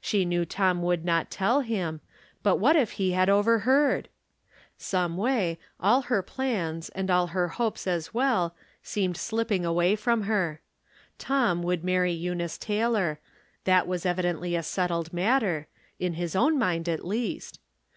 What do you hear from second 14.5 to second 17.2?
a settled matter, in Ins own mind at